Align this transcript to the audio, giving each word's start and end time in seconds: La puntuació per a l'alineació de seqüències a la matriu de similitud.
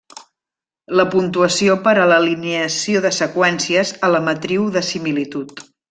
La 0.99 1.05
puntuació 1.15 1.75
per 1.87 1.93
a 1.99 2.07
l'alineació 2.13 3.05
de 3.07 3.13
seqüències 3.21 3.93
a 4.09 4.11
la 4.17 4.23
matriu 4.31 4.67
de 4.79 4.85
similitud. 4.93 5.65